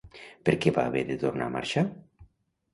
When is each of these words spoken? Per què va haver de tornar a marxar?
Per 0.47 0.55
què 0.63 0.73
va 0.77 0.85
haver 0.91 1.05
de 1.11 1.19
tornar 1.27 1.51
a 1.53 1.57
marxar? 1.59 1.87